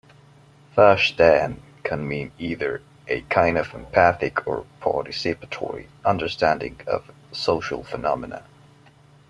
"Verstehen" 0.75 1.59
can 1.83 2.07
mean 2.07 2.31
either 2.39 2.81
a 3.07 3.21
kind 3.29 3.55
of 3.55 3.71
empathic 3.75 4.47
or 4.47 4.65
participatory 4.81 5.89
understanding 6.03 6.81
of 6.87 7.11
social 7.31 7.83
phenomena. 7.83 8.43